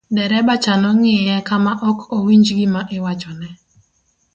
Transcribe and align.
dereba 0.15 0.53
cha 0.63 0.73
nong'iye 0.81 1.35
ka 1.47 1.55
ma 1.63 1.73
ok 1.89 1.99
owinj 2.17 2.47
gima 2.57 2.81
iwachone 2.95 3.49